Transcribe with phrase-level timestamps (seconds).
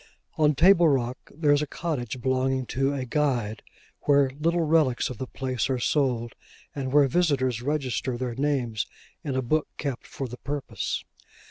[0.35, 3.61] On Table Rock, there is a cottage belonging to a Guide,
[4.05, 6.33] where little relics of the place are sold,
[6.73, 8.87] and where visitors register their names
[9.23, 11.03] in a book kept for the purpose.